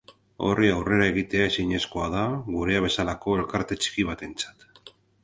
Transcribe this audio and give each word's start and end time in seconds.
Horri 0.45 0.69
aurre 0.75 0.95
egitea 1.09 1.43
ezinezkoa 1.49 2.07
da 2.13 2.23
gurea 2.55 2.81
bezalako 2.87 3.37
elkarte 3.43 3.79
txiki 3.85 4.07
batentzat. 4.09 4.67